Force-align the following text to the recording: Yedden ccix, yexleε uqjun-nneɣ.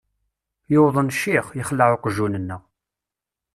Yedden 0.71 1.09
ccix, 1.15 1.47
yexleε 1.57 1.93
uqjun-nneɣ. 1.95 2.61